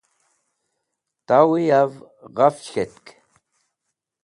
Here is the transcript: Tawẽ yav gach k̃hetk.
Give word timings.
Tawẽ 1.27 1.61
yav 1.67 1.91
gach 2.35 2.61
k̃hetk. 2.73 3.05